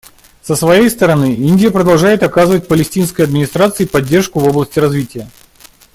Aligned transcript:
Со 0.41 0.55
своей 0.55 0.89
стороны, 0.89 1.35
Индия 1.35 1.69
продолжает 1.69 2.23
оказывать 2.23 2.67
Палестинской 2.67 3.23
администрации 3.23 3.85
поддержку 3.85 4.39
в 4.39 4.47
области 4.47 4.79
развития. 4.79 5.29